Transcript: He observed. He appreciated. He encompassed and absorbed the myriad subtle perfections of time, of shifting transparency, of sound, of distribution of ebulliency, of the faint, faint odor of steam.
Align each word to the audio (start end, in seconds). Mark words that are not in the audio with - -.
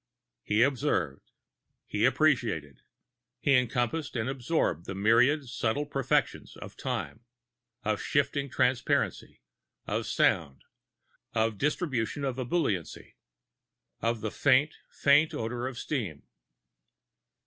He 0.41 0.63
observed. 0.63 1.29
He 1.85 2.05
appreciated. 2.05 2.81
He 3.39 3.53
encompassed 3.55 4.15
and 4.15 4.27
absorbed 4.27 4.87
the 4.87 4.95
myriad 4.95 5.47
subtle 5.47 5.85
perfections 5.85 6.57
of 6.57 6.75
time, 6.75 7.23
of 7.83 8.01
shifting 8.01 8.49
transparency, 8.49 9.41
of 9.85 10.07
sound, 10.07 10.63
of 11.35 11.59
distribution 11.59 12.23
of 12.25 12.39
ebulliency, 12.39 13.15
of 14.01 14.21
the 14.21 14.31
faint, 14.31 14.73
faint 14.89 15.35
odor 15.35 15.67
of 15.67 15.77
steam. 15.77 16.23